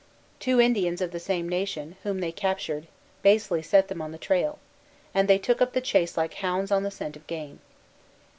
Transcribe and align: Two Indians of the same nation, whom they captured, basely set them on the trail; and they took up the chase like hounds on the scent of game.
Two 0.39 0.59
Indians 0.59 0.99
of 0.99 1.11
the 1.11 1.19
same 1.19 1.47
nation, 1.47 1.95
whom 2.01 2.21
they 2.21 2.31
captured, 2.31 2.87
basely 3.21 3.61
set 3.61 3.87
them 3.87 4.01
on 4.01 4.11
the 4.11 4.17
trail; 4.17 4.57
and 5.13 5.27
they 5.27 5.37
took 5.37 5.61
up 5.61 5.73
the 5.73 5.79
chase 5.79 6.17
like 6.17 6.33
hounds 6.33 6.71
on 6.71 6.81
the 6.81 6.89
scent 6.89 7.15
of 7.15 7.27
game. 7.27 7.59